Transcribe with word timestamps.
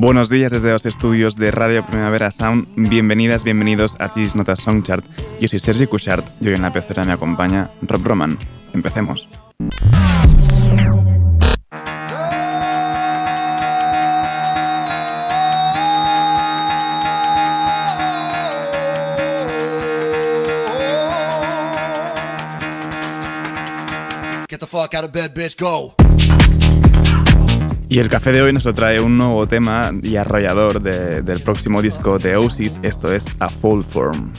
Buenos 0.00 0.30
días 0.30 0.50
desde 0.50 0.70
los 0.70 0.86
estudios 0.86 1.36
de 1.36 1.50
Radio 1.50 1.84
Primavera 1.84 2.30
Sound. 2.30 2.66
Bienvenidas, 2.74 3.44
bienvenidos 3.44 3.96
a 3.98 4.10
Tis 4.10 4.34
Notas 4.34 4.60
Songchart. 4.60 5.04
Yo 5.38 5.46
soy 5.46 5.60
Sergi 5.60 5.86
Cushart 5.86 6.26
y 6.40 6.48
hoy 6.48 6.54
en 6.54 6.62
la 6.62 6.72
pecera 6.72 7.04
me 7.04 7.12
acompaña 7.12 7.68
Rob 7.82 8.02
Roman. 8.02 8.38
Empecemos. 8.72 9.28
Get 24.48 24.60
the 24.60 24.66
fuck 24.66 24.94
out 24.94 25.04
of 25.04 25.12
bed, 25.12 25.34
bitch, 25.34 25.58
go! 25.58 25.94
Y 27.90 27.98
el 27.98 28.08
café 28.08 28.30
de 28.30 28.40
hoy 28.40 28.52
nos 28.52 28.62
trae 28.62 29.00
un 29.00 29.16
nuevo 29.16 29.48
tema 29.48 29.90
y 30.00 30.14
arrollador 30.14 30.80
del 30.80 31.40
próximo 31.40 31.82
disco 31.82 32.20
de 32.20 32.36
Oasis, 32.36 32.78
esto 32.84 33.12
es 33.12 33.26
A 33.40 33.48
Full 33.48 33.82
Form. 33.82 34.30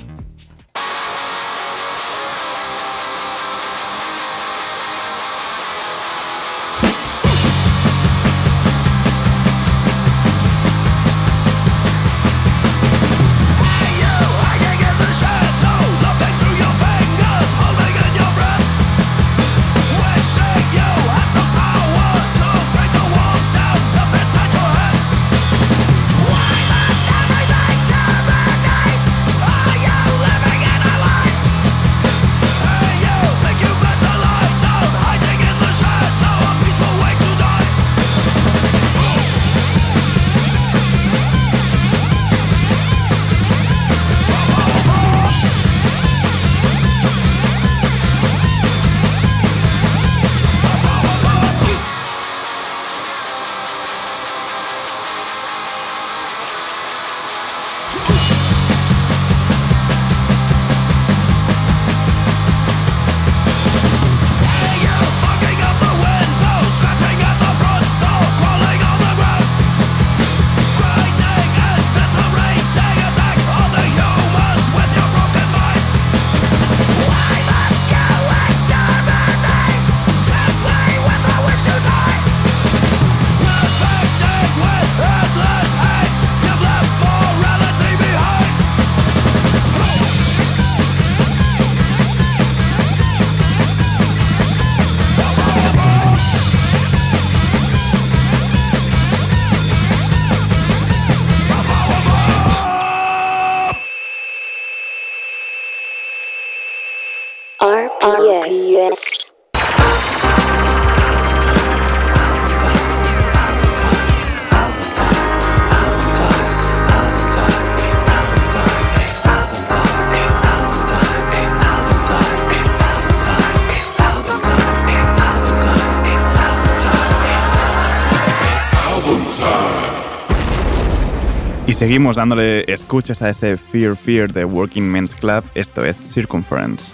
Seguimos 131.81 132.15
dándole 132.15 132.71
escuchas 132.71 133.23
a 133.23 133.29
ese 133.31 133.57
Fear 133.57 133.97
Fear 133.97 134.31
de 134.31 134.45
Working 134.45 134.83
Men's 134.83 135.15
Club, 135.15 135.43
esto 135.55 135.83
es 135.83 135.97
Circumference. 135.97 136.93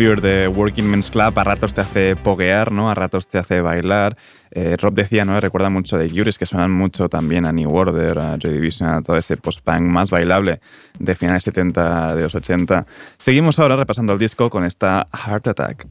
Fear 0.00 0.22
de 0.22 0.48
Working 0.48 0.90
Men's 0.90 1.10
Club 1.10 1.38
a 1.38 1.44
ratos 1.44 1.74
te 1.74 1.82
hace 1.82 2.16
poguear, 2.16 2.72
¿no? 2.72 2.90
A 2.90 2.94
ratos 2.94 3.28
te 3.28 3.36
hace 3.36 3.60
bailar. 3.60 4.16
Eh, 4.50 4.78
Rob 4.78 4.94
decía, 4.94 5.26
¿no? 5.26 5.38
Recuerda 5.38 5.68
mucho 5.68 5.98
de 5.98 6.08
Juris, 6.08 6.38
que 6.38 6.46
suenan 6.46 6.70
mucho 6.70 7.10
también 7.10 7.44
a 7.44 7.52
New 7.52 7.70
Order, 7.70 8.18
a 8.18 8.38
Joy 8.38 8.54
Division, 8.54 8.88
a 8.88 9.02
todo 9.02 9.18
ese 9.18 9.36
post-punk 9.36 9.82
más 9.82 10.08
bailable 10.08 10.62
de 10.98 11.14
finales 11.14 11.42
70, 11.42 12.14
de 12.14 12.22
los 12.22 12.34
80. 12.34 12.86
Seguimos 13.18 13.58
ahora 13.58 13.76
repasando 13.76 14.14
el 14.14 14.18
disco 14.18 14.48
con 14.48 14.64
esta 14.64 15.06
Heart 15.12 15.48
Attack. 15.48 15.86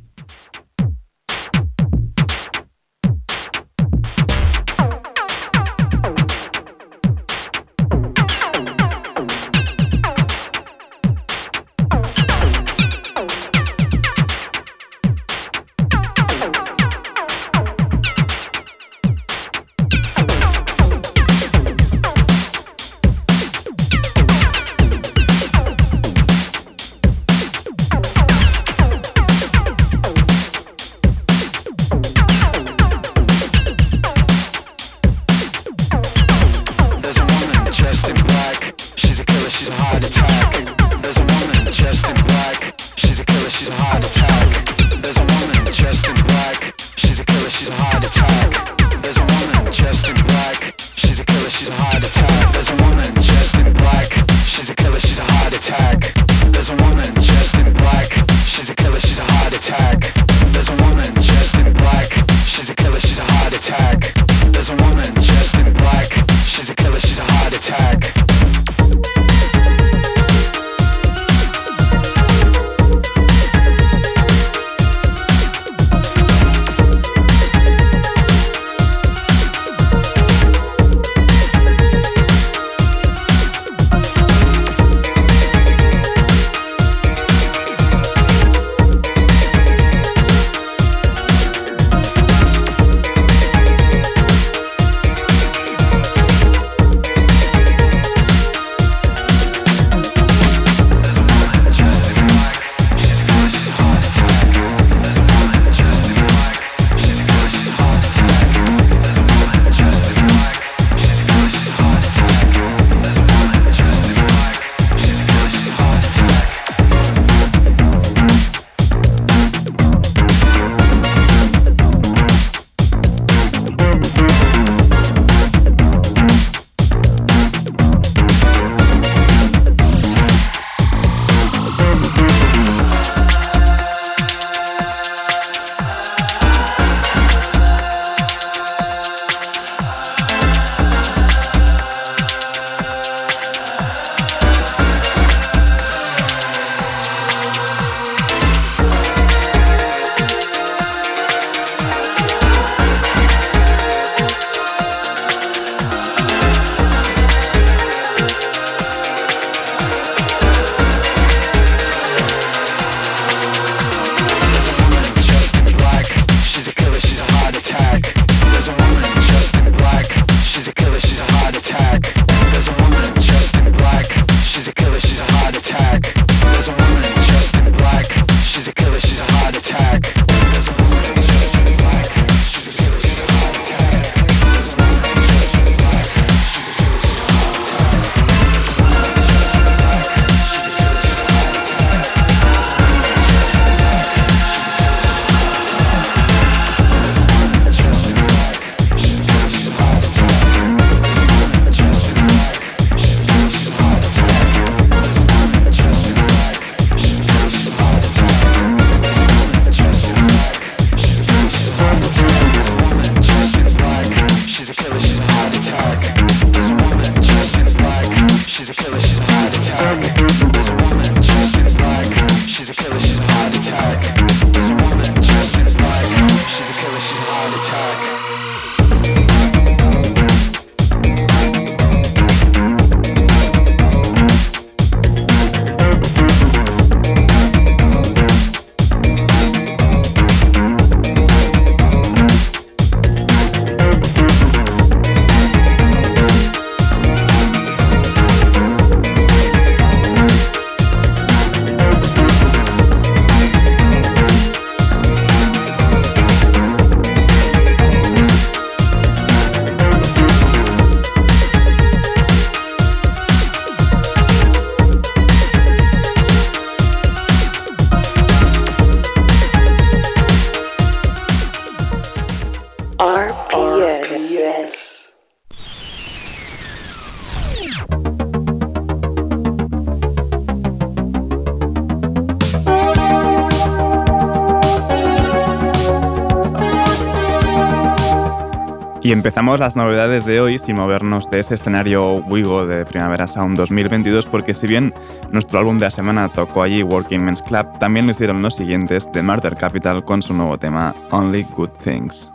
Empezamos 289.20 289.60
las 289.60 289.76
novedades 289.76 290.24
de 290.24 290.40
hoy 290.40 290.58
sin 290.58 290.78
movernos 290.78 291.30
de 291.30 291.42
ese 291.42 291.56
escenario 291.56 292.24
Wigo 292.30 292.66
de 292.66 292.86
Primavera 292.86 293.28
Sound 293.28 293.58
2022 293.58 294.26
porque 294.26 294.54
si 294.54 294.66
bien 294.66 294.94
nuestro 295.30 295.60
álbum 295.60 295.78
de 295.78 295.88
la 295.88 295.92
semana 295.92 296.30
tocó 296.30 296.64
allí 296.64 296.84
Working 296.84 297.26
Men's 297.26 297.42
Club, 297.42 297.68
también 297.80 298.06
lo 298.06 298.14
hicieron 298.14 298.42
los 298.42 298.56
siguientes 298.56 299.12
de 299.12 299.22
Murder 299.22 299.58
Capital 299.58 300.06
con 300.06 300.22
su 300.22 300.34
nuevo 300.34 300.58
tema 300.58 300.96
Only 301.12 301.46
Good 301.58 301.72
Things. 301.84 302.32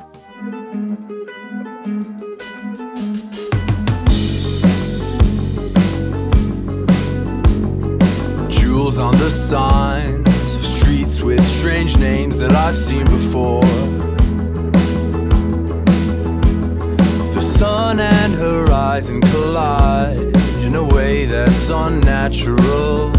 Sun 17.97 18.01
and 18.01 18.35
horizon 18.35 19.21
collide 19.21 20.17
in 20.65 20.75
a 20.75 20.83
way 20.83 21.27
that's 21.27 21.69
unnatural. 21.69 23.14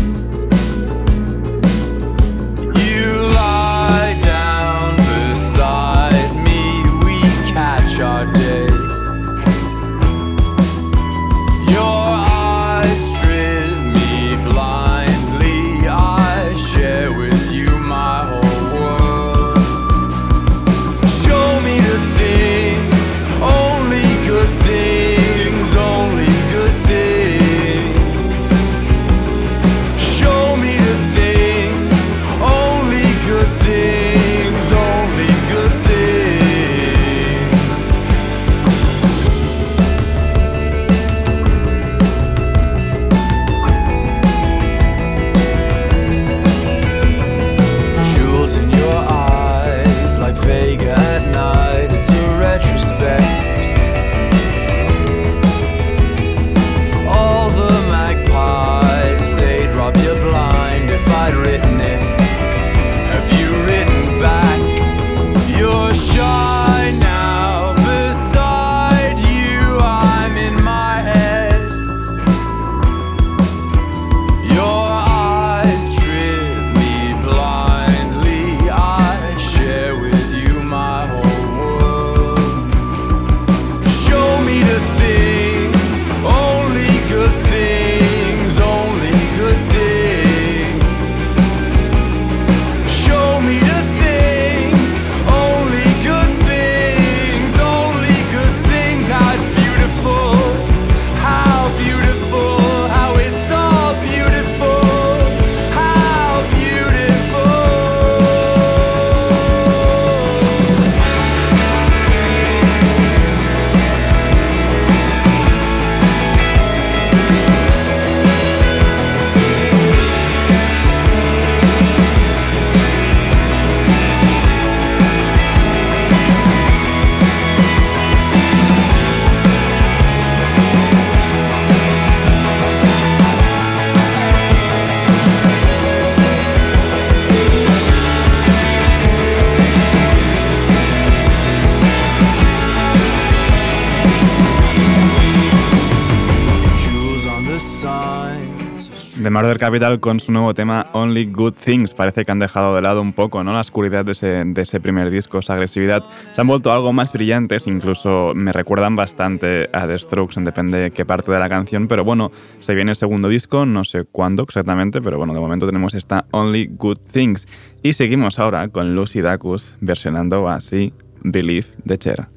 Murder 149.31 149.57
Capital 149.57 149.99
con 149.99 150.19
su 150.19 150.31
nuevo 150.31 150.53
tema 150.53 150.87
Only 150.93 151.25
Good 151.25 151.53
Things. 151.53 151.93
Parece 151.93 152.25
que 152.25 152.31
han 152.31 152.39
dejado 152.39 152.75
de 152.75 152.81
lado 152.81 153.01
un 153.01 153.13
poco 153.13 153.43
¿no? 153.43 153.53
la 153.53 153.61
oscuridad 153.61 154.05
de 154.05 154.11
ese, 154.11 154.79
primer 154.79 155.09
disco, 155.09 155.39
esa 155.39 155.53
agresividad. 155.53 156.03
Se 156.31 156.41
han 156.41 156.47
vuelto 156.47 156.71
algo 156.71 156.93
más 156.93 157.11
brillantes, 157.11 157.67
incluso 157.67 158.33
me 158.35 158.51
recuerdan 158.51 158.95
bastante 158.95 159.69
a 159.73 159.87
The 159.87 159.97
Strokes, 159.99 160.39
depende 160.43 160.77
de 160.77 160.91
qué 160.91 161.05
parte 161.05 161.31
de 161.31 161.39
la 161.39 161.49
canción. 161.49 161.87
Pero 161.87 162.03
bueno, 162.03 162.31
se 162.59 162.75
viene 162.75 162.91
el 162.91 162.95
segundo 162.95 163.29
disco, 163.29 163.65
no 163.65 163.83
sé 163.83 164.03
cuándo 164.03 164.43
exactamente, 164.43 165.01
pero 165.01 165.17
bueno, 165.17 165.33
de 165.33 165.39
momento 165.39 165.65
tenemos 165.65 165.93
esta 165.93 166.25
Only 166.31 166.69
Good 166.71 166.99
Things. 167.11 167.47
Y 167.81 167.93
seguimos 167.93 168.39
ahora 168.39 168.67
con 168.67 168.95
Lucy 168.95 169.21
Dacus 169.21 169.77
versionando 169.81 170.49
así 170.49 170.93
Believe 171.23 171.67
de 171.83 171.97
Cher. 171.97 172.27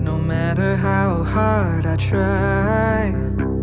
No 0.00 0.18
matter 0.18 0.76
how 0.76 1.24
hard 1.24 1.86
I 1.86 1.96
try. 1.96 3.57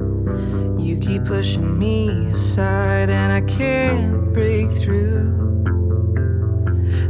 You 0.77 0.97
keep 0.99 1.25
pushing 1.25 1.77
me 1.77 2.31
aside, 2.31 3.09
and 3.09 3.31
I 3.31 3.41
can't 3.41 4.33
break 4.33 4.69
through. 4.71 5.33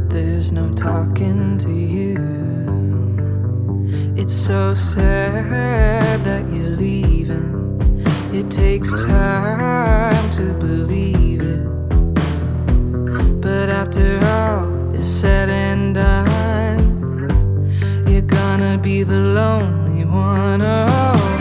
There's 0.08 0.52
no 0.52 0.72
talking 0.74 1.58
to 1.58 1.70
you. 1.70 2.16
It's 4.16 4.34
so 4.34 4.72
sad 4.74 6.24
that 6.24 6.48
you're 6.50 6.70
leaving. 6.70 8.02
It 8.32 8.50
takes 8.50 8.94
time 9.02 10.30
to 10.32 10.54
believe 10.54 11.42
it. 11.42 11.68
But 13.40 13.68
after 13.68 14.18
all 14.24 14.94
is 14.94 15.06
said 15.20 15.50
and 15.50 15.94
done, 15.94 16.80
you're 18.08 18.22
gonna 18.22 18.78
be 18.78 19.02
the 19.02 19.18
lonely 19.18 20.04
one. 20.04 20.62
Oh, 20.62 21.35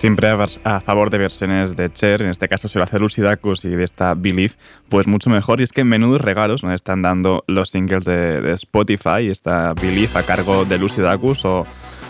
Siempre 0.00 0.30
a, 0.30 0.80
favor 0.80 1.10
de 1.10 1.18
versiones 1.18 1.76
de 1.76 1.92
Cher, 1.92 2.22
en 2.22 2.30
este 2.30 2.48
caso 2.48 2.68
se 2.68 2.78
lo 2.78 2.84
hace 2.84 2.98
Lucidacus 2.98 3.66
y 3.66 3.68
de 3.68 3.84
esta 3.84 4.14
Believe, 4.14 4.54
pues 4.88 5.06
mucho 5.06 5.28
mejor. 5.28 5.60
Y 5.60 5.64
es 5.64 5.72
que 5.72 5.82
en 5.82 5.88
menudos 5.88 6.22
regalos 6.22 6.64
nos 6.64 6.72
están 6.72 7.02
dando 7.02 7.44
los 7.46 7.68
singles 7.68 8.06
de, 8.06 8.50
Spotify, 8.54 9.28
esta 9.30 9.74
Believe 9.74 10.18
a 10.18 10.22
cargo 10.22 10.64
de 10.64 10.78
Lucidacus 10.78 11.44
o, 11.44 11.66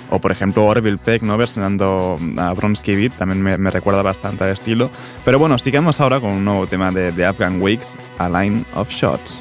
o 0.08 0.20
por 0.20 0.30
ejemplo 0.30 0.66
Orville 0.66 0.98
Peck, 0.98 1.22
¿no? 1.22 1.36
versionando 1.36 2.16
a 2.36 2.52
Bronsky 2.52 2.94
Beat, 2.94 3.18
también 3.18 3.42
me, 3.42 3.70
recuerda 3.72 4.02
bastante 4.02 4.44
al 4.44 4.50
estilo. 4.50 4.88
Pero 5.24 5.40
bueno, 5.40 5.58
sigamos 5.58 6.00
ahora 6.00 6.20
con 6.20 6.30
un 6.30 6.44
nuevo 6.44 6.68
tema 6.68 6.92
de, 6.92 7.10
de 7.10 7.26
Afghan 7.26 7.60
Weeks, 7.60 7.96
A 8.18 8.28
Line 8.28 8.64
of 8.76 8.88
Shots. 8.88 9.40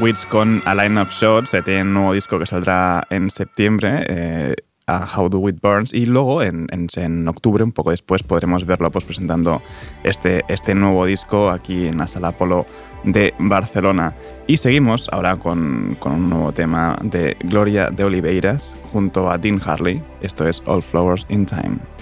Wits 0.00 0.24
con 0.24 0.62
A 0.64 0.74
Line 0.74 0.98
of 0.98 1.10
Shots, 1.10 1.50
tiene 1.62 1.82
un 1.82 1.92
nuevo 1.92 2.12
disco 2.14 2.38
que 2.38 2.46
saldrá 2.46 3.06
en 3.10 3.28
septiembre. 3.28 4.04
Eh, 4.08 4.54
a 4.86 5.06
How 5.14 5.28
Do 5.28 5.46
It 5.46 5.60
Burns 5.60 5.92
y 5.92 6.06
luego 6.06 6.42
en, 6.42 6.66
en, 6.70 7.28
octubre, 7.28 7.62
un 7.62 7.72
poco 7.72 7.90
después, 7.90 8.22
podremos 8.22 8.64
verlo 8.64 8.90
pues, 8.90 9.04
presentando 9.04 9.60
este, 10.02 10.42
este 10.48 10.74
nuevo 10.74 11.04
disco 11.04 11.50
aquí 11.50 11.86
en 11.86 11.98
la 11.98 12.06
Sala 12.06 12.32
Polo 12.32 12.64
de 13.04 13.34
Barcelona. 13.38 14.14
Y 14.46 14.56
seguimos 14.56 15.10
ahora 15.12 15.36
con, 15.36 15.96
con 16.00 16.12
un 16.12 16.30
nuevo 16.30 16.52
tema 16.52 16.98
de 17.02 17.36
Gloria 17.40 17.90
de 17.90 18.04
Oliveiras 18.04 18.74
junto 18.90 19.30
a 19.30 19.36
Dean 19.36 19.60
Harley. 19.62 20.02
Esto 20.22 20.48
es 20.48 20.62
All 20.64 20.82
Flowers 20.82 21.26
in 21.28 21.44
Time. 21.44 21.97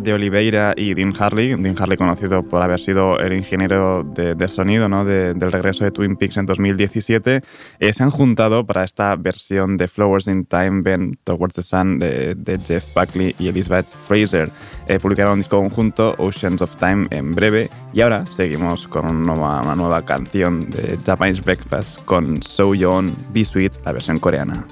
De 0.00 0.12
Oliveira 0.12 0.74
y 0.76 0.94
Dean 0.94 1.14
Harley, 1.18 1.54
Dean 1.54 1.76
Harley 1.78 1.96
conocido 1.96 2.42
por 2.42 2.62
haber 2.62 2.80
sido 2.80 3.18
el 3.18 3.32
ingeniero 3.32 4.02
de, 4.04 4.48
sonido 4.48 4.88
¿no? 4.88 5.04
del 5.04 5.52
regreso 5.52 5.84
de 5.84 5.90
Twin 5.90 6.16
Peaks 6.16 6.36
en 6.36 6.46
2017, 6.46 7.42
eh, 7.78 7.92
se 7.92 8.02
han 8.02 8.10
juntado 8.10 8.64
para 8.64 8.84
esta 8.84 9.14
versión 9.16 9.76
de 9.76 9.88
Flowers 9.88 10.28
in 10.28 10.44
Time, 10.46 10.82
Ben 10.82 11.12
Towards 11.24 11.54
the 11.54 11.62
Sun 11.62 11.98
de, 11.98 12.36
Jeff 12.66 12.94
Buckley 12.94 13.34
y 13.38 13.48
Elizabeth 13.48 13.86
Fraser. 14.08 14.50
Eh, 14.88 14.98
publicaron 14.98 15.34
un 15.34 15.38
disco 15.40 15.58
conjunto, 15.58 16.14
Oceans 16.18 16.62
of 16.62 16.76
Time, 16.76 17.06
en 17.10 17.32
breve, 17.32 17.70
y 17.92 18.00
ahora 18.00 18.26
seguimos 18.26 18.88
con 18.88 19.06
una 19.06 19.74
nueva, 19.74 20.04
canción 20.04 20.68
de 20.70 20.98
Japanese 21.04 21.42
Breakfast 21.42 22.04
con 22.04 22.42
So 22.42 22.74
Young, 22.74 23.12
Be 23.32 23.44
Sweet, 23.44 23.72
la 23.84 23.92
versión 23.92 24.18
coreana. 24.18 24.66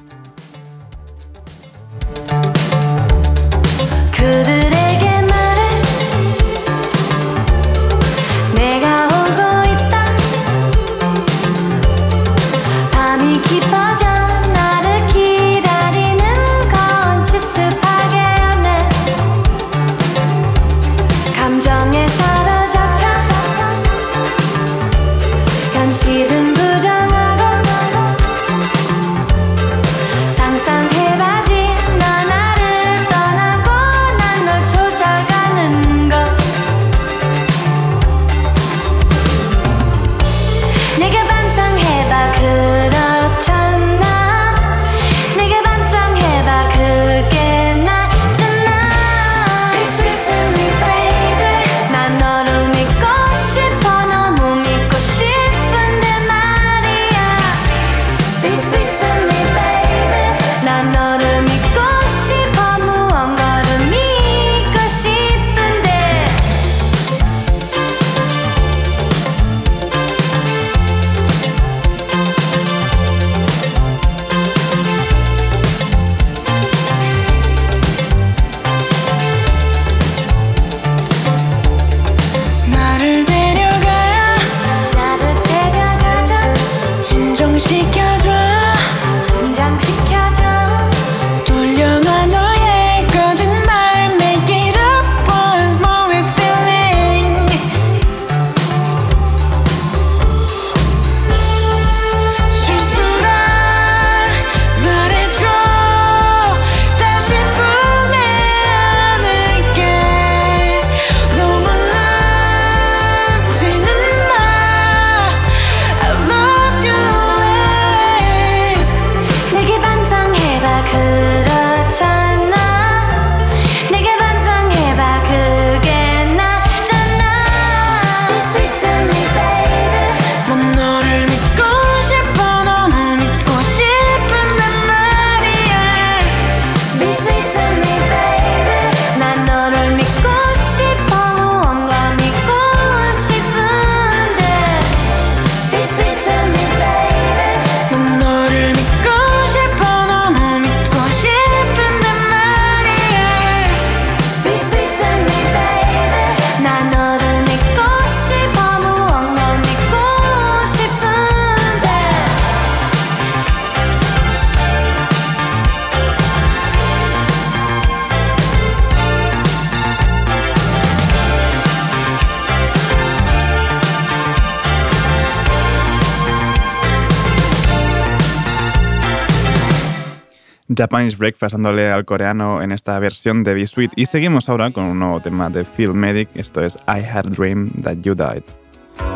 Japanese 180.79 181.17
Breakfast 181.17 181.55
dándole 181.55 181.91
al 181.91 182.05
coreano 182.05 182.63
en 182.63 182.71
esta 182.71 182.97
versión 183.01 183.43
de 183.43 183.55
B-Sweet. 183.55 183.93
Y 183.97 184.07
seguimos 184.07 184.49
ahora 184.49 184.71
con 184.71 184.85
un 184.85 185.01
nuevo 185.01 185.21
tema 185.21 185.51
de 185.51 185.65
Phil 185.65 185.93
Medic, 185.93 186.29
esto 186.35 186.63
es 186.63 186.77
I 186.87 187.05
Had 187.05 187.27
a 187.27 187.31
Dream 187.31 187.69
That 187.83 187.97
You 188.05 188.15
Died. 188.15 188.45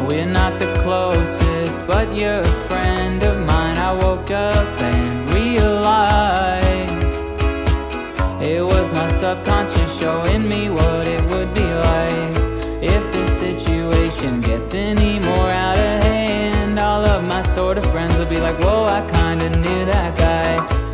We're 0.09 0.27
not 0.27 0.59
the 0.59 0.67
closest, 0.83 1.87
but 1.87 2.09
you're 2.17 2.41
a 2.41 2.69
friend 2.69 3.23
of 3.23 3.39
mine. 3.47 3.79
I 3.79 3.93
woke 4.03 4.33
up 4.33 4.83
and 4.83 5.33
realized 5.33 7.15
it 8.43 8.63
was 8.65 8.93
my 8.93 9.09
subconscious 9.09 10.01
showing 10.01 10.49
me 10.49 10.69
what 10.69 11.07
it 11.07 11.23
would 11.31 11.55
be 11.55 11.63
like 11.63 12.83
if 12.83 13.13
this 13.13 13.31
situation 13.39 14.41
gets 14.41 14.75
any 14.75 15.21
more 15.21 15.51
out 15.51 15.79
of 15.79 16.03
hand. 16.03 16.81
All 16.81 17.05
of 17.05 17.23
my 17.23 17.43
sort 17.43 17.79
of 17.79 17.87
friends 17.87 18.19
will 18.19 18.27
be 18.27 18.41
like, 18.41 18.59
Whoa, 18.59 18.87
I 18.87 19.03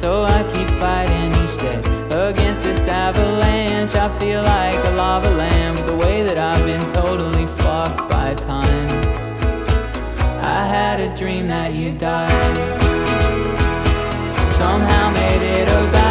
So 0.00 0.22
I 0.22 0.44
keep 0.54 0.70
fighting 0.78 1.32
each 1.42 1.58
day 1.58 1.80
against 2.28 2.62
this 2.62 2.86
avalanche. 2.86 3.96
I 3.96 4.08
feel 4.08 4.44
like 4.44 4.76
a 4.86 4.92
lava 4.92 5.28
lamp, 5.30 5.84
the 5.86 5.96
way 5.96 6.22
that 6.22 6.38
I've 6.38 6.64
been 6.64 6.88
totally 6.92 7.48
fucked 7.48 8.08
by 8.08 8.34
time. 8.34 8.88
I 10.40 10.62
had 10.64 11.00
a 11.00 11.12
dream 11.16 11.48
that 11.48 11.72
you 11.72 11.90
died. 11.90 12.56
Somehow 14.56 15.10
made 15.10 15.42
it 15.42 15.68
about 15.68 16.07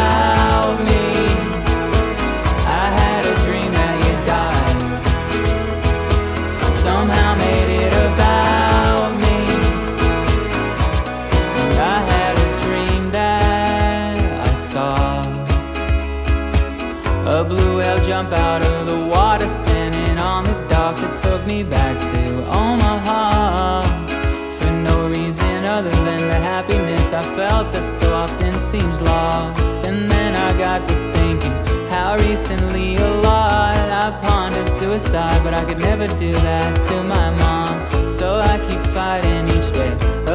seems 28.70 29.00
lost. 29.00 29.86
And 29.86 30.10
then 30.10 30.36
I 30.36 30.52
got 30.58 30.86
to 30.88 30.94
thinking 31.14 31.54
how 31.88 32.16
recently 32.16 32.96
a 32.96 33.10
lot 33.28 33.78
I 34.04 34.10
pondered 34.20 34.68
suicide, 34.68 35.42
but 35.42 35.54
I 35.54 35.64
could 35.64 35.78
never 35.78 36.06
do 36.06 36.32
that 36.32 36.78
to 36.86 37.02
my 37.02 37.30
mom. 37.42 38.10
So 38.10 38.40
I 38.40 38.58
keep 38.68 38.80
fighting 38.92 39.48
each 39.56 39.70
day 39.72 39.94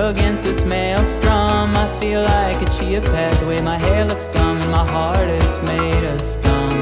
against 0.10 0.46
this 0.46 0.66
maelstrom. 0.66 1.78
I 1.86 1.88
feel 2.02 2.24
like 2.24 2.60
a 2.60 2.66
chia 2.76 3.02
pet, 3.02 3.32
the 3.40 3.46
way 3.46 3.62
my 3.62 3.78
hair 3.78 4.04
looks 4.04 4.30
dumb 4.30 4.58
and 4.62 4.72
my 4.72 4.86
heart 4.96 5.30
is 5.30 5.54
made 5.72 6.04
of 6.04 6.20
stone. 6.20 6.82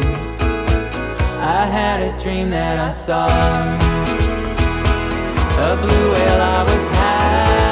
I 1.59 1.65
had 1.65 1.99
a 1.99 2.17
dream 2.23 2.49
that 2.51 2.79
I 2.79 2.87
saw 2.87 3.27
a 5.67 5.75
blue 5.83 6.11
whale. 6.13 6.41
I 6.41 6.63
was 6.71 6.85
happy. 6.85 7.70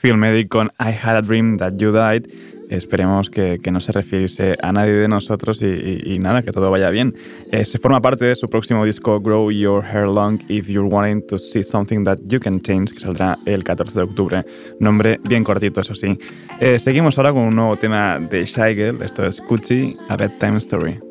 Phil 0.00 0.16
Medic 0.16 0.48
con 0.48 0.68
I 0.78 0.94
Had 1.02 1.16
a 1.16 1.22
Dream 1.22 1.56
That 1.58 1.74
You 1.76 1.92
Died. 1.92 2.26
Esperemos 2.70 3.30
que, 3.30 3.58
que 3.60 3.72
no 3.72 3.80
se 3.80 3.90
refiriese 3.90 4.56
a 4.62 4.72
nadie 4.72 4.92
de 4.92 5.08
nosotros 5.08 5.60
y, 5.60 5.66
y- 6.04 6.18
nada, 6.20 6.42
que 6.42 6.52
todo 6.52 6.70
vaya 6.70 6.88
bien. 6.90 7.14
Eh, 7.50 7.64
se 7.64 7.78
forma 7.78 8.00
parte 8.00 8.24
de 8.26 8.36
su 8.36 8.48
próximo 8.48 8.84
disco 8.84 9.20
Grow 9.20 9.50
Your 9.50 9.82
Hair 9.84 10.06
Long 10.06 10.38
If 10.48 10.68
You're 10.68 10.88
Wanting 10.88 11.26
to 11.26 11.38
See 11.40 11.64
Something 11.64 12.04
That 12.04 12.18
You 12.26 12.38
Can 12.38 12.60
Change, 12.60 12.92
que 12.94 13.00
saldrá 13.00 13.38
el 13.44 13.64
14 13.64 13.98
de 13.98 14.02
octubre. 14.04 14.42
Nombre 14.78 15.18
bien 15.28 15.42
cortito, 15.42 15.80
eso 15.80 15.96
sí. 15.96 16.16
Eh, 16.60 16.78
seguimos 16.78 17.18
ahora 17.18 17.32
con 17.32 17.42
un 17.42 17.56
nuevo 17.56 17.76
tema 17.76 18.20
de 18.20 18.44
Shy 18.44 18.74
Girl. 18.76 19.02
Esto 19.02 19.26
es 19.26 19.42
Gucci, 19.48 19.96
A 20.08 20.16
Bedtime 20.16 20.58
Story. 20.58 21.09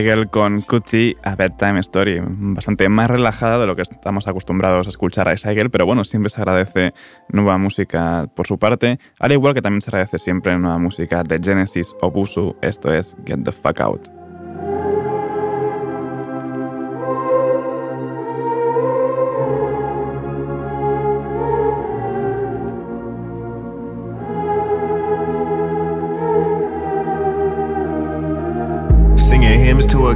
Shigel 0.00 0.30
con 0.30 0.62
Cucci 0.62 1.14
a 1.22 1.36
Bedtime 1.36 1.78
Story, 1.80 2.22
bastante 2.24 2.88
más 2.88 3.10
relajada 3.10 3.58
de 3.58 3.66
lo 3.66 3.76
que 3.76 3.82
estamos 3.82 4.26
acostumbrados 4.28 4.86
a 4.86 4.90
escuchar 4.90 5.28
a 5.28 5.34
Shigel, 5.34 5.70
pero 5.70 5.84
bueno, 5.84 6.04
siempre 6.04 6.30
se 6.30 6.40
agradece 6.40 6.94
nueva 7.28 7.58
música 7.58 8.26
por 8.34 8.46
su 8.46 8.58
parte, 8.58 8.98
al 9.18 9.32
igual 9.32 9.52
que 9.52 9.60
también 9.60 9.82
se 9.82 9.90
agradece 9.90 10.18
siempre 10.18 10.58
nueva 10.58 10.78
música 10.78 11.22
de 11.22 11.38
Genesis 11.38 11.94
o 12.00 12.10
Busu, 12.10 12.56
esto 12.62 12.94
es 12.94 13.14
Get 13.26 13.44
the 13.44 13.52
Fuck 13.52 13.80
Out. 13.80 14.19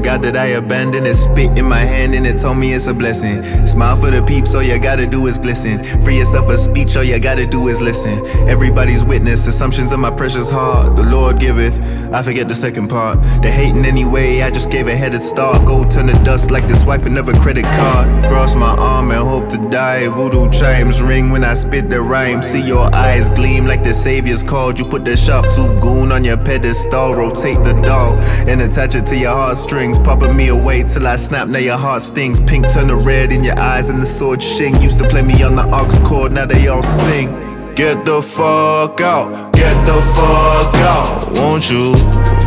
God 0.05 0.21
that 0.21 0.37
I 0.37 0.49
abandoned. 0.61 1.07
It 1.07 1.15
spit 1.15 1.57
in 1.57 1.65
my 1.65 1.79
hand 1.79 2.15
and 2.15 2.27
it 2.27 2.39
told 2.39 2.59
me 2.59 2.75
it's 2.75 2.89
a 2.89 2.93
blessing. 2.93 3.43
Smile 3.67 3.97
for 3.97 4.11
the 4.11 4.23
peeps, 4.23 4.55
all 4.55 4.63
you 4.63 4.79
gotta 4.79 5.07
do 5.07 5.27
is 5.29 5.39
glisten. 5.39 5.83
Free 6.03 6.19
yourself 6.19 6.51
a 6.51 6.59
speech, 6.59 6.95
all 6.95 7.03
you 7.03 7.19
gotta 7.19 7.47
do 7.47 7.69
is 7.69 7.81
listen. 7.81 8.25
Everybody's 8.47 9.03
witness, 9.03 9.47
assumptions 9.47 9.93
of 9.93 10.01
my 10.01 10.11
precious 10.11 10.51
heart. 10.51 10.95
The 10.95 11.05
Lord 11.05 11.41
giveth, 11.41 11.81
I 12.13 12.23
forget 12.23 12.49
the 12.49 12.55
second 12.55 12.89
part. 12.89 13.23
The 13.41 13.51
hating 13.51 13.87
anyway, 13.87 14.43
I 14.43 14.51
just 14.51 14.71
gave 14.71 14.89
a 14.89 14.95
headed 14.95 15.23
start. 15.23 15.65
Gold 15.65 15.91
turn 15.91 16.09
to 16.09 16.23
dust 16.23 16.51
like 16.51 16.69
the 16.69 16.77
swiping 16.77 17.17
of 17.17 17.29
a 17.29 17.41
credit 17.41 17.65
card. 17.65 18.07
Cross 18.31 18.57
my 18.57 18.77
arm 18.77 19.11
and 19.11 19.27
hope 19.27 19.49
to 19.51 19.71
die. 19.71 20.07
Voodoo 20.09 20.51
chimes 20.51 21.01
ring 21.01 21.31
when 21.31 21.45
I 21.45 21.55
spit 21.55 21.89
the 21.89 22.03
rhyme. 22.03 22.43
See 22.43 22.61
your 22.61 22.95
eyes 22.95 23.31
gleam 23.31 23.65
like 23.65 23.83
the 23.83 23.95
Savior's 23.95 24.43
called. 24.43 24.79
You 24.79 24.85
put 24.85 25.07
the 25.07 25.17
sharp 25.17 25.47
tooth 25.55 25.81
goon 25.81 26.13
on 26.13 26.25
your 26.25 26.37
pedestal. 26.37 27.15
Rotate 27.15 27.63
the 27.65 27.73
doll 27.81 28.19
and 28.47 28.61
attach 28.61 28.95
it 28.95 29.07
to 29.07 29.17
your 29.17 29.35
heartstring 29.35 29.94
popping 29.99 30.37
me 30.37 30.49
away 30.49 30.83
till 30.83 31.07
I 31.07 31.17
snap. 31.17 31.49
Now 31.49 31.59
your 31.59 31.79
heart 31.79 32.03
stings. 32.03 32.41
Pink 32.41 32.69
turn 32.73 32.89
to 32.89 32.97
red 32.97 33.33
in 33.33 33.45
your 33.45 33.59
eyes, 33.59 33.89
and 33.89 34.01
the 34.01 34.07
sword 34.07 34.43
shing. 34.43 34.81
Used 34.81 34.99
to 34.99 35.09
play 35.09 35.23
me 35.23 35.43
on 35.43 35.55
the 35.57 35.65
aux 35.65 35.89
chord, 36.07 36.33
now 36.33 36.47
they 36.47 36.69
all 36.69 36.83
sing. 36.83 37.29
Get 37.75 38.05
the 38.05 38.23
fuck 38.23 39.01
out, 39.01 39.53
get 39.53 39.75
the 39.85 40.01
fuck 40.15 40.75
out, 40.77 41.33
won't 41.33 41.69
you? 41.71 41.93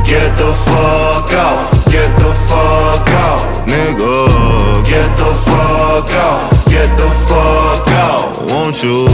Get 0.06 0.38
the 0.38 0.54
fuck 0.64 1.34
out, 1.34 1.86
get 1.92 2.18
the 2.18 2.34
fuck 2.48 3.10
out, 3.10 3.68
nigga. 3.68 4.86
Get 4.88 5.18
the 5.18 5.34
fuck 5.44 6.10
out, 6.12 6.50
get 6.70 6.98
the 6.98 7.10
fuck 7.28 7.88
out, 7.90 8.46
won't 8.48 8.82
you? 8.82 9.06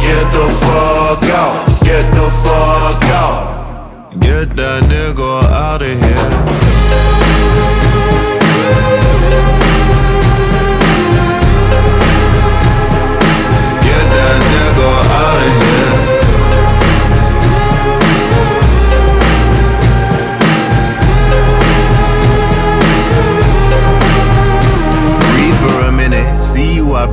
Get 0.00 0.26
the 0.32 0.48
fuck 0.62 1.22
out, 1.30 1.84
get 1.84 2.10
the 2.12 2.28
fuck 2.42 3.04
out. 3.04 3.61
Get 4.20 4.56
that 4.56 4.82
nigga 4.90 5.44
out 5.44 5.80
of 5.80 5.88
here. 5.88 6.62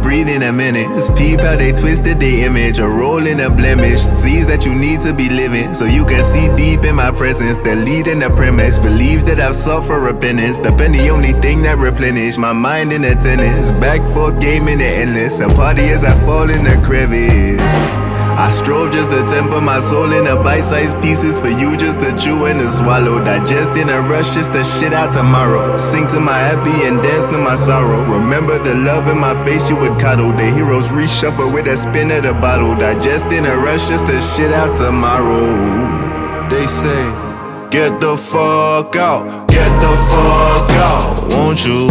In 0.10 0.42
a 0.42 0.52
minute. 0.52 0.88
Peep 1.16 1.40
how 1.40 1.56
they 1.56 1.72
twisted 1.72 2.20
the 2.20 2.44
image, 2.44 2.80
a 2.80 2.88
roll 2.88 3.28
in 3.28 3.42
a 3.42 3.50
blemish. 3.50 4.02
Sees 4.20 4.48
that 4.48 4.66
you 4.66 4.74
need 4.74 5.02
to 5.02 5.14
be 5.14 5.30
living, 5.30 5.76
so 5.76 5.86
you 5.86 6.04
can 6.04 6.24
see 6.24 6.48
deep 6.56 6.84
in 6.84 6.96
my 6.96 7.12
presence. 7.12 7.60
The 7.60 7.76
lead 7.76 8.08
in 8.08 8.20
the 8.20 8.30
premise. 8.32 8.80
Believe 8.80 9.26
that 9.28 9.40
I've 9.40 9.56
suffered 9.56 10.00
repentance. 10.00 10.58
The 10.58 10.72
pen 10.72 10.94
the 10.94 11.10
only 11.10 11.34
thing 11.34 11.62
that 11.62 11.78
replenish 11.78 12.38
my 12.38 12.54
mind 12.54 12.92
in 12.92 13.04
attendance. 13.04 13.72
Back 13.74 14.02
forth 14.12 14.42
game 14.42 14.68
in 14.68 14.80
the 14.80 14.86
endless. 14.86 15.40
A 15.42 15.48
party 15.48 15.84
as 15.84 16.04
I 16.04 16.20
fall 16.26 16.50
in 16.50 16.64
the 16.64 16.82
crevice. 16.84 18.09
I 18.40 18.50
strove 18.50 18.94
just 18.94 19.10
to 19.10 19.22
temper 19.28 19.60
my 19.60 19.82
soul 19.82 20.14
in 20.14 20.26
a 20.26 20.42
bite-sized 20.42 21.02
pieces 21.02 21.38
for 21.38 21.50
you 21.50 21.76
just 21.76 22.00
to 22.00 22.16
chew 22.18 22.46
and 22.46 22.60
to 22.60 22.70
swallow. 22.70 23.22
Digest 23.22 23.72
in 23.72 23.90
a 23.90 24.02
rush 24.02 24.34
just 24.34 24.54
to 24.54 24.64
shit 24.64 24.94
out 24.94 25.12
tomorrow. 25.12 25.78
Sing 25.78 26.08
to 26.08 26.22
my 26.22 26.38
happy 26.38 26.88
and 26.88 27.04
dance 27.04 27.26
to 27.26 27.38
my 27.38 27.58
sorrow. 27.58 28.02
Remember 28.10 28.58
the 28.58 28.76
love 28.76 29.10
in 29.10 29.20
my 29.20 29.36
face 29.44 29.70
you 29.70 29.76
would 29.76 30.00
cuddle. 30.00 30.32
The 30.32 30.50
heroes 30.52 30.88
reshuffle 30.88 31.54
with 31.54 31.68
a 31.68 31.76
spin 31.76 32.12
of 32.12 32.24
the 32.24 32.32
bottle. 32.32 32.78
Digest 32.78 33.26
in 33.26 33.46
a 33.46 33.58
rush 33.58 33.86
just 33.90 34.06
to 34.08 34.22
shit 34.22 34.54
out 34.54 34.74
tomorrow. 34.74 36.48
They 36.50 36.66
say. 36.66 37.30
Get 37.70 38.00
the 38.00 38.18
fuck 38.18 38.96
out, 38.96 39.48
get 39.48 39.70
the 39.80 39.94
fuck 40.10 40.72
out, 40.72 41.28
won't 41.30 41.64
you? 41.68 41.88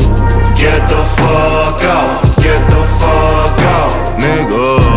Get 0.57 0.81
the 0.89 1.03
fuck 1.19 1.85
out, 1.85 2.37
get 2.43 2.63
the 2.69 2.83
fuck 2.99 3.59
out, 3.61 4.19
nigga. 4.19 4.88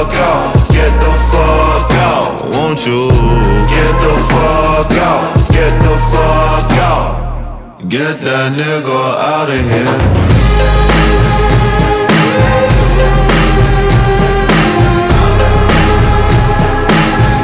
Get 0.00 0.06
the 0.06 0.14
fuck 0.14 0.22
out, 0.24 0.68
get 0.70 0.92
the 0.98 1.12
fuck 1.30 1.90
out, 1.92 2.48
won't 2.48 2.86
you? 2.86 3.10
Get 3.68 3.94
the 4.00 4.14
fuck 4.30 4.92
out, 4.92 5.52
get 5.52 5.74
the 5.82 5.94
fuck 6.10 6.72
out. 6.78 7.86
Get 7.86 8.20
that 8.22 8.52
nigga 8.56 9.00
out 9.20 9.50
of 9.50 9.60
here. 9.60 9.98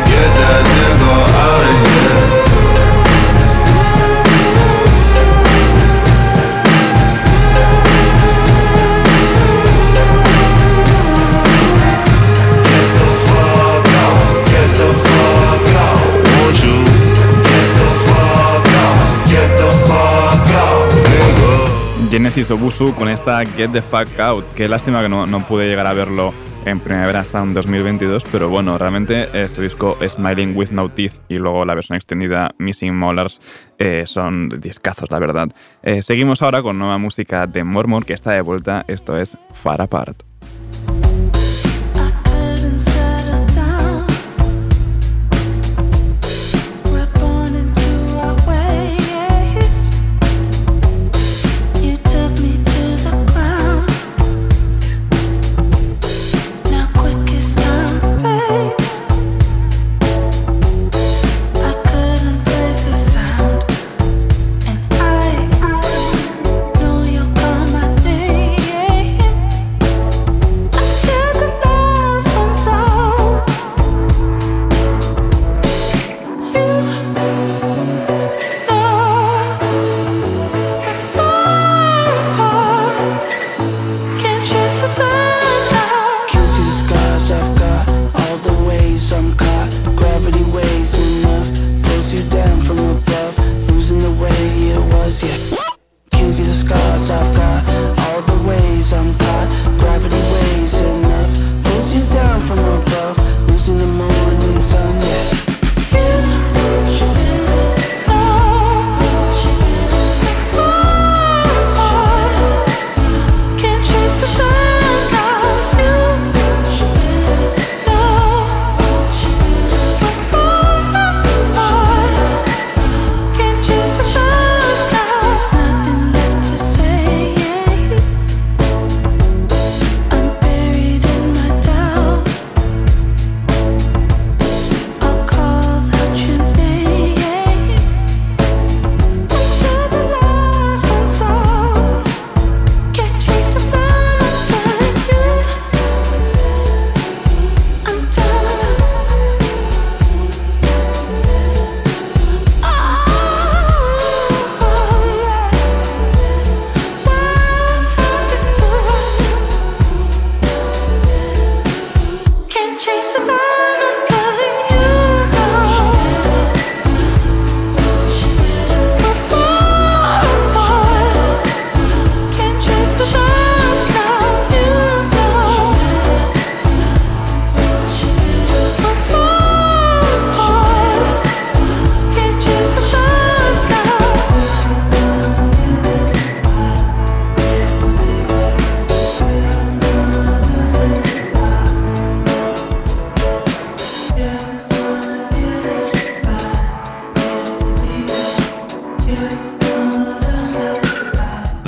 Get 0.06 0.30
that 0.40 0.64
nigga 0.78 1.12
out 1.36 1.62
of 1.62 1.86
here. 1.86 1.95
Nigga. 22.36 22.46
Genesis 22.46 22.50
Obusu 22.50 22.94
con 22.94 23.08
esta 23.08 23.44
Get 23.46 23.72
the 23.72 23.82
Fuck 23.82 24.20
Out. 24.20 24.44
Qué 24.54 24.68
lástima 24.68 25.02
que 25.02 25.08
no, 25.08 25.26
no 25.26 25.46
pude 25.46 25.68
llegar 25.68 25.86
a 25.86 25.94
verlo 25.94 26.34
en 26.66 26.80
Primavera 26.80 27.24
Sound 27.24 27.54
2022, 27.54 28.24
pero 28.30 28.50
bueno, 28.50 28.76
realmente 28.76 29.48
su 29.48 29.62
disco 29.62 29.96
Smiling 30.06 30.56
with 30.56 30.70
No 30.70 30.88
Teeth 30.88 31.14
y 31.28 31.38
luego 31.38 31.64
la 31.64 31.74
versión 31.74 31.96
extendida 31.96 32.50
Missing 32.58 32.94
Molars 32.94 33.40
eh, 33.78 34.02
son 34.06 34.48
discazos, 34.60 35.10
la 35.10 35.18
verdad. 35.18 35.48
Eh, 35.82 36.02
seguimos 36.02 36.42
ahora 36.42 36.60
con 36.62 36.78
nueva 36.78 36.98
música 36.98 37.46
de 37.46 37.64
Mormor 37.64 38.04
que 38.04 38.14
está 38.14 38.32
de 38.32 38.40
vuelta, 38.40 38.84
esto 38.88 39.16
es 39.16 39.38
Far 39.54 39.80
Apart. 39.80 40.35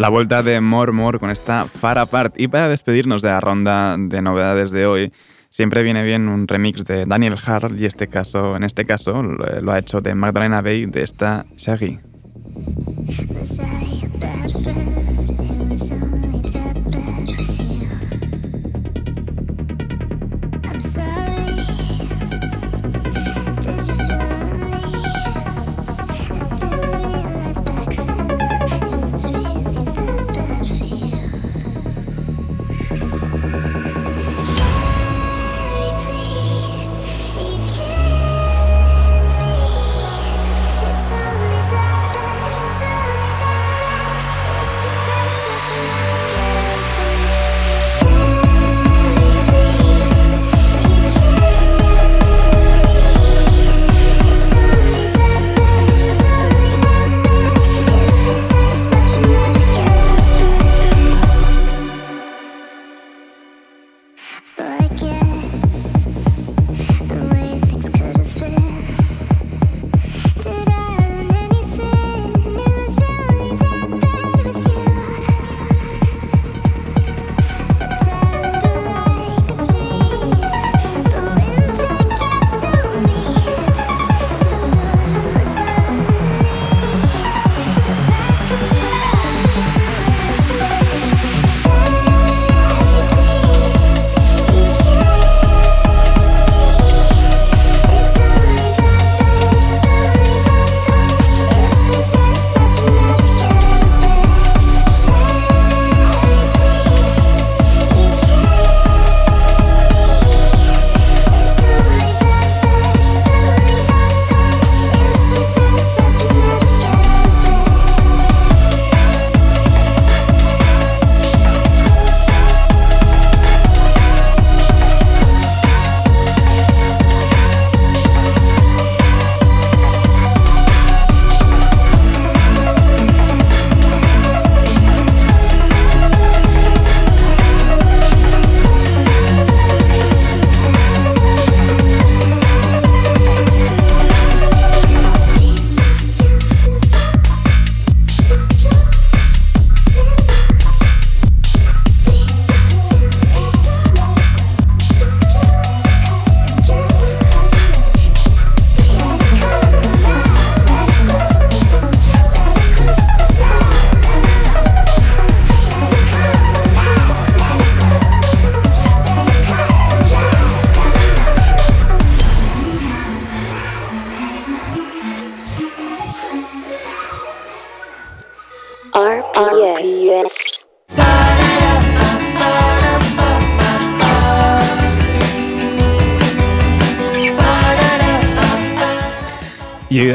La 0.09 0.13
vuelta 0.13 0.43
de 0.43 0.59
More 0.63 0.91
More 0.91 1.19
con 1.19 1.29
esta 1.29 1.67
Far 1.67 1.99
Apart. 1.99 2.41
Y 2.41 2.49
para 2.49 2.67
despedirnos 2.67 3.21
de 3.21 3.29
la 3.29 3.41
ronda 3.41 3.95
de 3.99 4.23
novedades 4.23 4.71
de 4.71 4.87
hoy, 4.87 5.13
siempre 5.51 5.83
viene 5.83 6.03
bien 6.03 6.31
un 6.31 6.49
remix 6.49 6.83
de 6.87 7.05
Daniel 7.05 7.37
Hart 7.45 7.79
y 7.79 7.85
este 7.85 8.09
caso, 8.09 8.57
en 8.57 8.65
este 8.65 8.87
caso 8.87 9.23
lo, 9.23 9.71
ha 9.71 9.79
hecho 9.79 10.01
de 10.01 10.15
Magdalena 10.15 10.63
Bay 10.63 10.87
de 10.87 11.03
esta 11.03 11.45
Shaggy. 11.59 12.08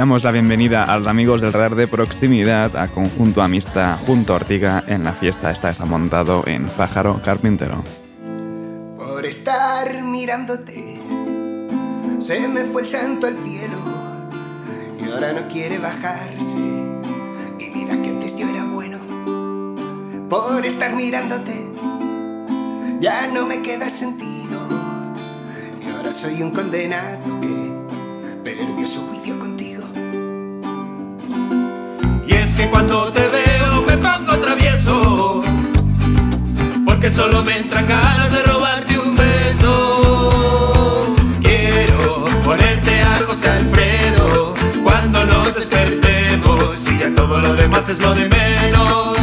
Damos 0.03 0.25
la 0.25 0.31
bienvenida 0.31 0.83
a 0.83 0.99
los 0.99 1.07
amigos 1.07 1.39
del 1.39 1.53
radar 1.53 1.75
de 1.75 1.87
proximidad 1.87 2.75
a 2.75 2.89
Conjunto 2.89 3.41
Amista 3.41 3.97
junto 4.05 4.33
a 4.33 4.35
Ortiga 4.35 4.83
en 4.85 5.05
la 5.05 5.13
fiesta 5.13 5.49
esta 5.49 5.69
está 5.69 5.85
montado 5.85 6.43
en 6.45 6.65
Pájaro 6.67 7.21
Carpintero. 7.23 7.81
Por 8.97 9.25
estar 9.25 10.03
mirándote, 10.03 10.99
se 12.19 12.49
me 12.49 12.65
fue 12.65 12.81
el 12.81 12.87
santo 12.89 13.27
al 13.27 13.37
cielo 13.37 13.77
y 15.01 15.09
ahora 15.09 15.31
no 15.31 15.47
quiere 15.47 15.79
bajarse. 15.79 16.57
Y 17.59 17.69
mira 17.73 17.95
que 18.01 18.09
antes 18.09 18.35
yo 18.35 18.49
era 18.49 18.65
bueno. 18.65 18.97
Por 20.27 20.65
estar 20.65 20.93
mirándote, 20.97 21.71
ya 22.99 23.27
no 23.27 23.45
me 23.45 23.61
queda 23.61 23.89
sentido. 23.89 24.59
Y 25.81 25.95
ahora 25.95 26.11
soy 26.11 26.41
un 26.41 26.51
condenado 26.51 27.39
que 27.39 27.71
perdió 28.43 28.85
su 28.85 28.99
juicio 29.07 29.39
contigo. 29.39 29.72
Que 32.55 32.69
cuando 32.69 33.11
te 33.11 33.21
veo 33.21 33.81
me 33.87 33.97
pongo 33.97 34.37
travieso 34.37 35.41
Porque 36.85 37.11
solo 37.11 37.43
me 37.43 37.57
entran 37.57 37.87
ganas 37.87 38.31
de 38.31 38.43
robarte 38.43 38.99
un 38.99 39.15
beso. 39.15 41.15
Quiero 41.41 42.25
ponerte 42.43 43.01
a 43.01 43.21
José 43.25 43.49
Alfredo 43.49 44.53
Cuando 44.83 45.25
nos 45.25 45.55
despertemos 45.55 46.87
Y 46.91 46.99
ya 46.99 47.15
todo 47.15 47.39
lo 47.39 47.55
demás 47.55 47.89
es 47.89 47.99
lo 47.99 48.13
de 48.13 48.29
menos. 48.29 49.17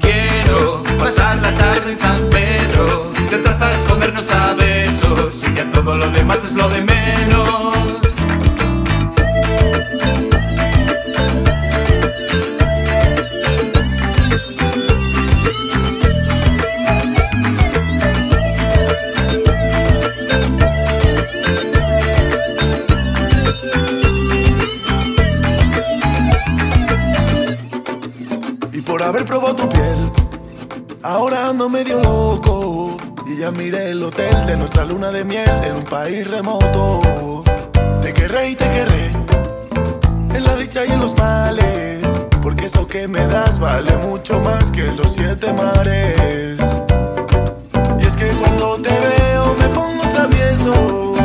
Quiero 0.00 0.82
pasar 0.98 1.38
la 1.38 1.54
tarde 1.54 1.92
en 1.92 1.98
San 1.98 2.28
Pedro 2.28 3.10
De 3.30 3.38
trazas 3.38 3.82
comernos 3.88 4.30
a 4.32 4.52
besos 4.54 5.42
Y 5.44 5.54
ya 5.54 5.64
todo 5.70 5.96
lo 5.96 6.10
demás 6.10 6.44
es 6.44 6.52
lo 6.52 6.68
de 6.68 6.84
menos 6.84 7.05
piel, 29.86 30.10
ahora 31.02 31.48
ando 31.48 31.68
medio 31.68 32.00
loco. 32.00 32.96
Y 33.26 33.38
ya 33.38 33.50
miré 33.50 33.90
el 33.90 34.02
hotel 34.02 34.46
de 34.46 34.56
nuestra 34.56 34.84
luna 34.84 35.10
de 35.10 35.24
miel 35.24 35.50
en 35.64 35.76
un 35.76 35.84
país 35.84 36.26
remoto. 36.28 37.42
Te 38.00 38.12
querré 38.12 38.50
y 38.50 38.54
te 38.54 38.70
querré, 38.70 39.10
en 40.34 40.44
la 40.44 40.54
dicha 40.56 40.84
y 40.84 40.92
en 40.92 41.00
los 41.00 41.16
males. 41.18 42.02
Porque 42.42 42.66
eso 42.66 42.86
que 42.86 43.08
me 43.08 43.26
das 43.26 43.58
vale 43.58 43.96
mucho 43.96 44.38
más 44.40 44.70
que 44.70 44.92
los 44.92 45.12
siete 45.12 45.52
mares. 45.52 46.60
Y 47.98 48.06
es 48.06 48.14
que 48.16 48.28
cuando 48.28 48.76
te 48.76 48.90
veo 48.90 49.54
me 49.58 49.68
pongo 49.68 50.02
travieso. 50.12 51.15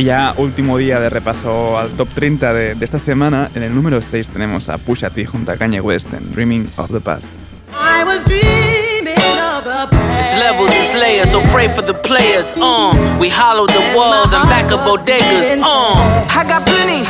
Y 0.00 0.04
ya 0.04 0.32
último 0.38 0.78
día 0.78 0.98
de 0.98 1.10
repaso 1.10 1.78
al 1.78 1.90
top 1.90 2.08
30 2.14 2.54
de, 2.54 2.74
de 2.74 2.84
esta 2.86 2.98
semana, 2.98 3.50
en 3.54 3.62
el 3.62 3.74
número 3.74 4.00
6 4.00 4.30
tenemos 4.30 4.70
a 4.70 4.78
Pusha 4.78 5.10
T 5.10 5.26
junto 5.26 5.52
a 5.52 5.56
Kanye 5.56 5.82
West 5.82 6.14
en 6.14 6.32
Dreaming 6.32 6.70
of 6.78 6.90
the 6.90 7.00
Past. 7.00 7.28
I 7.74 8.02
was 8.02 8.24
dreaming 8.24 9.18
of 9.18 9.62
the 9.62 9.88
It's 10.18 10.34
levels, 10.38 10.70
it's 10.70 10.94
layers, 10.94 11.30
so 11.30 11.42
pray 11.52 11.68
for 11.68 11.82
the 11.82 11.92
players. 11.92 12.54
Uh, 12.56 12.96
we 13.20 13.28
hollow 13.28 13.66
the 13.66 13.92
walls 13.94 14.32
and 14.32 14.48
back 14.48 14.72
up 14.72 14.80
bodegas. 14.88 15.60
Uh, 15.60 16.24
I 16.30 16.44
got 16.48 16.64
plenty, 16.64 17.04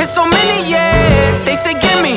it's 0.00 0.14
so 0.14 0.24
many, 0.24 0.70
yeah. 0.70 1.44
They 1.44 1.54
say 1.54 1.74
gimme, 1.74 2.16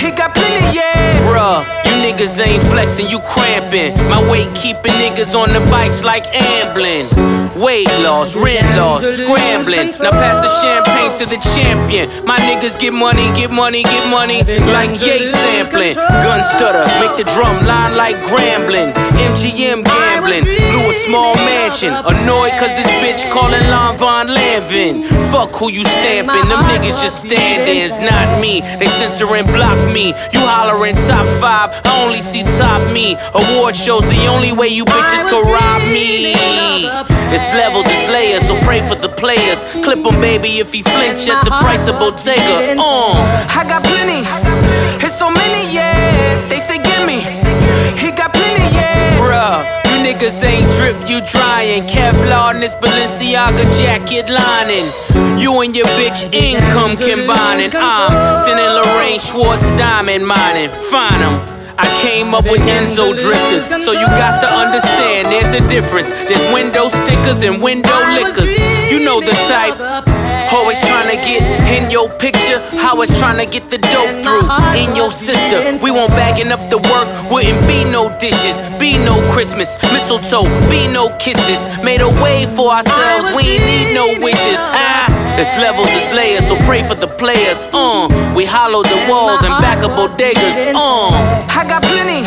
he 0.00 0.16
got 0.16 0.34
plenty, 0.34 0.64
yeah. 0.74 1.20
Bruh, 1.28 1.62
niggas 2.00 2.40
ain't 2.40 2.62
flexing, 2.64 3.08
you 3.08 3.20
cramping. 3.20 3.94
My 4.08 4.20
weight 4.30 4.48
keeping 4.54 4.92
niggas 4.96 5.34
on 5.36 5.52
the 5.52 5.60
bikes 5.70 6.02
like 6.04 6.24
ambling. 6.34 7.06
Weight 7.60 7.90
loss, 8.00 8.34
rent 8.34 8.64
loss, 8.76 9.04
scrambling. 9.04 9.92
Now 10.00 10.12
pass 10.16 10.40
the 10.40 10.50
champagne 10.64 11.12
to 11.20 11.26
the 11.28 11.40
champion. 11.54 12.08
My 12.24 12.38
niggas 12.38 12.80
get 12.80 12.92
money, 12.92 13.28
get 13.36 13.50
money, 13.50 13.82
get 13.82 14.08
money, 14.08 14.42
like 14.72 14.96
yay 15.04 15.26
sampling. 15.26 15.94
Gun 15.94 16.42
stutter, 16.42 16.86
make 17.00 17.16
the 17.16 17.24
drum 17.36 17.56
line 17.66 17.96
like 17.96 18.16
grambling. 18.32 18.92
MGM 19.28 19.84
gambling, 19.84 20.44
blew 20.44 20.86
a 20.88 20.94
small 21.04 21.34
mansion. 21.44 21.92
Annoyed 21.92 22.56
cause 22.56 22.72
this 22.72 22.88
bitch 23.04 23.30
calling 23.30 23.66
Lon 23.68 23.96
Von 23.98 24.28
Lanvin. 24.28 25.04
Fuck 25.30 25.54
who 25.54 25.70
you 25.70 25.84
stamping, 25.84 26.48
them 26.48 26.64
niggas 26.72 26.96
just 27.02 27.26
stand 27.26 27.68
ins, 27.68 28.00
not 28.00 28.40
me. 28.40 28.60
They 28.78 28.88
censor 28.88 29.28
and 29.36 29.46
block 29.48 29.78
me. 29.92 30.14
You 30.32 30.40
hollering 30.40 30.96
top 31.06 31.26
five, 31.40 31.70
I 31.90 32.04
only 32.04 32.20
see 32.20 32.44
top 32.44 32.82
me. 32.92 33.16
Award 33.34 33.74
shows 33.74 34.04
the 34.14 34.26
only 34.28 34.52
way 34.52 34.68
you 34.68 34.84
bitches 34.84 35.24
can 35.28 35.42
rob 35.42 35.82
me. 35.90 36.34
It's 37.34 37.50
levels, 37.52 37.84
it's 37.86 38.06
layers, 38.06 38.46
so 38.46 38.54
pray 38.62 38.80
for 38.86 38.94
the 38.94 39.08
players. 39.08 39.64
Clip 39.82 39.98
'em, 40.06 40.20
baby, 40.20 40.60
if 40.62 40.72
he 40.72 40.82
flinch 40.82 41.28
at 41.28 41.44
the 41.44 41.50
price 41.62 41.88
of 41.88 41.98
Bottega. 41.98 42.78
Uh, 42.78 43.14
I 43.58 43.64
got 43.66 43.82
plenty, 43.82 44.22
it's 45.04 45.16
so 45.18 45.30
many, 45.30 45.62
yeah. 45.74 46.38
They 46.48 46.60
say 46.60 46.78
gimme, 46.78 47.20
he 47.98 48.08
got 48.12 48.32
plenty, 48.32 48.68
yeah. 48.70 49.18
Bruh, 49.18 49.58
you 49.90 49.96
niggas 50.06 50.42
ain't 50.44 50.70
drip, 50.76 50.96
you 51.10 51.20
drying. 51.26 51.82
Kevlar 51.86 52.54
in 52.54 52.60
this 52.60 52.74
Balenciaga 52.76 53.64
jacket 53.78 54.28
lining. 54.30 54.86
You 55.42 55.60
and 55.62 55.74
your 55.74 55.86
bitch 55.98 56.32
income 56.32 56.96
combining. 56.96 57.72
I'm 57.74 58.36
sending 58.36 58.70
Lorraine 58.78 59.18
Schwartz 59.18 59.70
diamond 59.70 60.24
mining. 60.26 60.70
Find 60.92 61.22
'em. 61.22 61.59
I 61.80 61.88
came 62.02 62.34
up 62.34 62.44
with 62.44 62.60
Enzo 62.60 63.16
drifters, 63.16 63.64
so 63.82 63.92
you 63.92 64.06
got 64.06 64.38
to 64.40 64.46
understand 64.46 65.32
there's 65.32 65.54
a 65.54 65.66
difference. 65.68 66.12
There's 66.12 66.44
window 66.52 66.88
stickers 66.88 67.42
and 67.42 67.62
window 67.62 67.96
liquors. 68.12 68.52
You 68.92 69.00
know 69.00 69.20
the 69.20 69.32
type. 69.48 70.29
Always 70.52 70.80
trying 70.80 71.08
to 71.10 71.16
get 71.16 71.42
in 71.70 71.90
your 71.90 72.08
picture. 72.18 72.58
Always 72.82 73.16
trying 73.18 73.38
to 73.38 73.46
get 73.46 73.70
the 73.70 73.78
dope 73.78 74.24
through 74.24 74.46
in 74.74 74.96
your 74.96 75.10
sister. 75.10 75.78
We 75.82 75.90
won't 75.90 76.10
bagging 76.10 76.50
up 76.52 76.68
the 76.70 76.78
work. 76.78 77.08
Wouldn't 77.30 77.62
be 77.66 77.84
no 77.84 78.10
dishes, 78.18 78.60
be 78.78 78.98
no 78.98 79.14
Christmas, 79.30 79.78
mistletoe, 79.82 80.50
be 80.68 80.86
no 80.92 81.08
kisses. 81.18 81.68
Made 81.82 82.00
a 82.00 82.10
way 82.22 82.46
for 82.56 82.70
ourselves. 82.72 83.30
We 83.36 83.56
ain't 83.56 83.66
need 83.66 83.94
no 83.94 84.06
wishes. 84.18 84.58
Ah. 84.58 85.20
It's 85.38 85.56
levels, 85.56 85.88
it's 85.90 86.12
layers, 86.12 86.48
so 86.48 86.56
pray 86.66 86.86
for 86.86 86.94
the 86.94 87.06
players. 87.06 87.64
Uh, 87.72 88.10
we 88.36 88.44
hollow 88.44 88.82
the 88.82 89.06
walls 89.08 89.40
and 89.40 89.54
back 89.62 89.82
up 89.82 89.92
bodegas. 89.92 90.74
Uh, 90.74 91.16
I 91.48 91.64
got 91.64 91.80
plenty, 91.80 92.26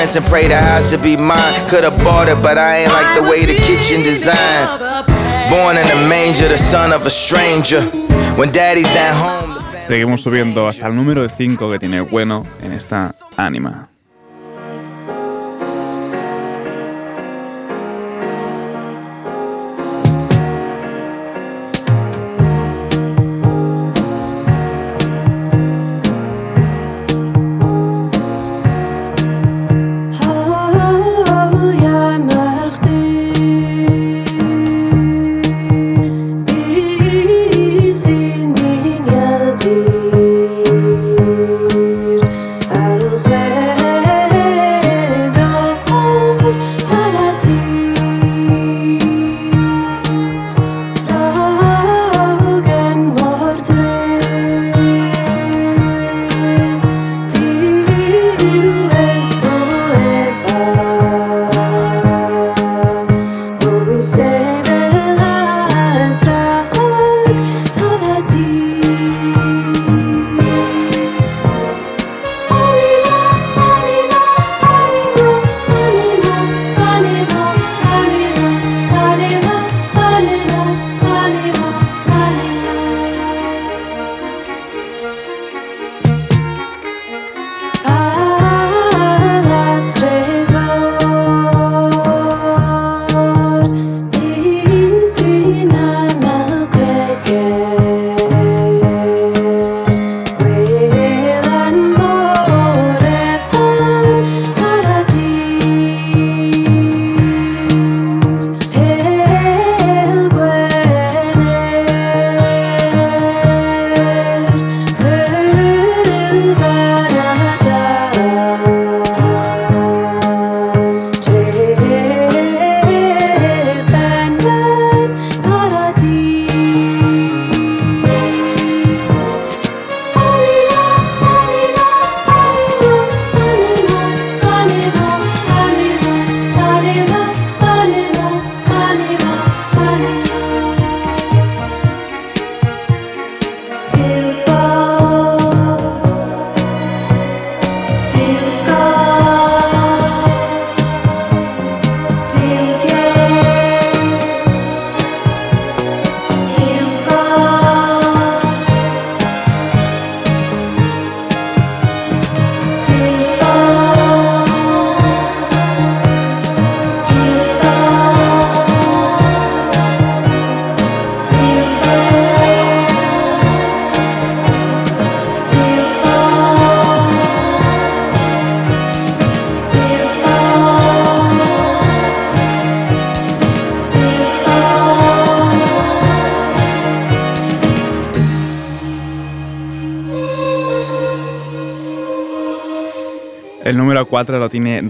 Prince 0.00 0.16
and 0.16 0.24
pray 0.24 0.48
the 0.48 0.56
house 0.56 0.92
to 0.92 0.98
be 0.98 1.14
mine. 1.14 1.52
Could've 1.68 1.94
bought 2.02 2.30
it, 2.30 2.40
but 2.42 2.56
I 2.56 2.78
ain't 2.78 2.90
like 2.90 3.20
the 3.20 3.28
way 3.28 3.44
the 3.44 3.52
kitchen 3.52 4.02
designed. 4.02 4.80
Born 5.50 5.76
in 5.76 5.86
a 5.90 6.08
manger, 6.08 6.48
the 6.48 6.56
son 6.56 6.94
of 6.94 7.04
a 7.04 7.10
stranger. 7.10 7.82
When 8.34 8.50
daddy's 8.50 8.88
not 8.94 9.14
home. 9.14 9.58
Seguimos 9.86 10.22
subiendo 10.22 10.66
hasta 10.66 10.86
el 10.86 10.96
número 10.96 11.28
5 11.28 11.70
que 11.72 11.78
tiene 11.78 12.00
bueno 12.00 12.46
en 12.62 12.72
esta 12.72 13.12
ánima. 13.36 13.89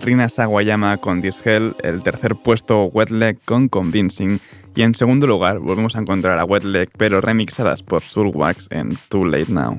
Rina 0.00 0.28
Sawayama 0.28 0.96
con 0.96 1.20
This 1.20 1.44
Hell, 1.44 1.76
el 1.82 2.02
tercer 2.02 2.34
puesto 2.34 2.84
Wetleg 2.84 3.38
con 3.44 3.68
Convincing 3.68 4.40
y 4.74 4.82
en 4.82 4.94
segundo 4.94 5.26
lugar 5.26 5.58
volvemos 5.58 5.94
a 5.94 6.00
encontrar 6.00 6.38
a 6.38 6.44
Wetleg 6.44 6.88
pero 6.96 7.20
remixadas 7.20 7.82
por 7.82 8.02
Soulwax 8.02 8.68
en 8.70 8.96
Too 9.08 9.26
Late 9.26 9.52
Now. 9.52 9.78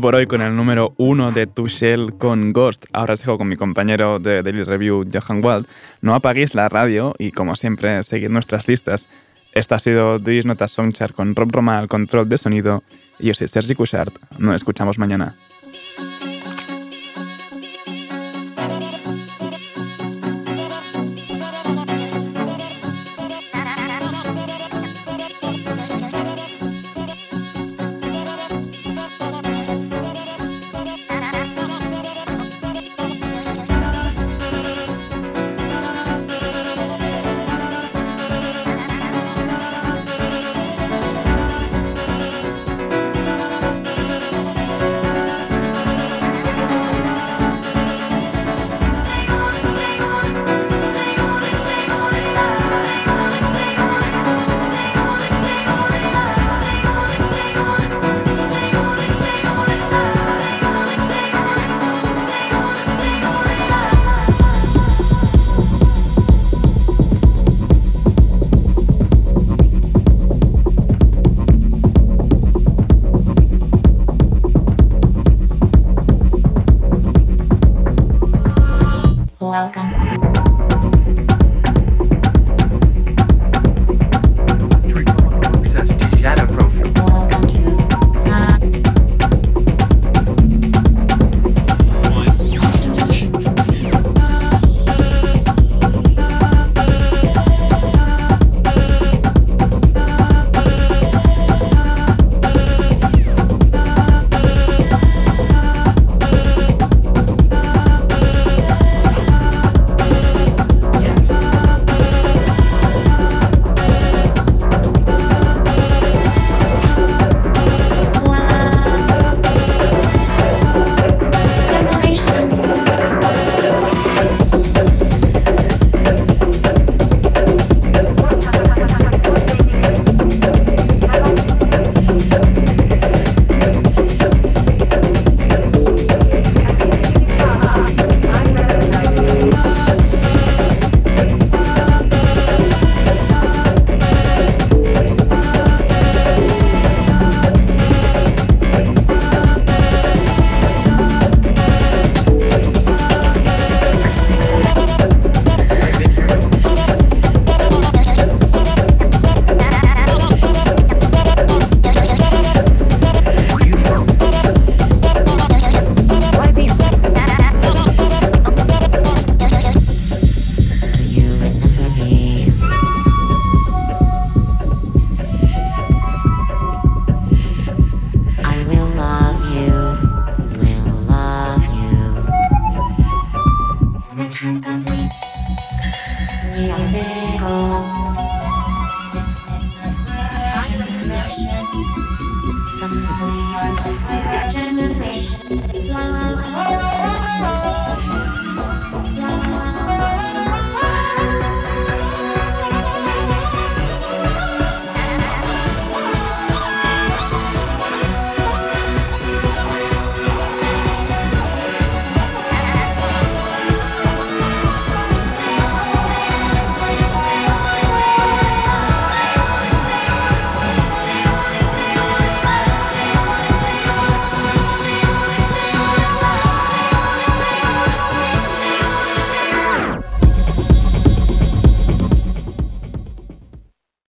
por 0.00 0.14
hoy 0.14 0.26
con 0.26 0.42
el 0.42 0.56
número 0.56 0.94
uno 0.96 1.32
de 1.32 1.46
Tushell 1.46 2.14
con 2.18 2.52
Ghost. 2.52 2.86
Ahora 2.92 3.14
os 3.14 3.20
dejo 3.20 3.38
con 3.38 3.48
mi 3.48 3.56
compañero 3.56 4.18
de 4.18 4.42
Daily 4.42 4.64
Review, 4.64 5.04
Johan 5.12 5.44
Wald. 5.44 5.66
No 6.00 6.14
apaguéis 6.14 6.54
la 6.54 6.68
radio 6.68 7.14
y, 7.18 7.32
como 7.32 7.56
siempre, 7.56 8.02
seguid 8.02 8.28
nuestras 8.28 8.68
listas. 8.68 9.08
Esta 9.52 9.76
ha 9.76 9.78
sido 9.78 10.20
This 10.20 10.46
Notas 10.46 10.72
Songchart 10.72 11.14
con 11.14 11.34
Rob 11.34 11.50
Roma 11.52 11.78
al 11.78 11.88
control 11.88 12.28
de 12.28 12.38
sonido. 12.38 12.82
Y 13.18 13.28
yo 13.28 13.34
soy 13.34 13.48
Sergi 13.48 13.74
Cushart. 13.74 14.14
Nos 14.38 14.56
escuchamos 14.56 14.98
mañana. 14.98 15.36